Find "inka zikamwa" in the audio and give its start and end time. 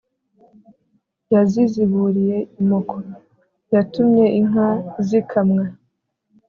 4.39-5.63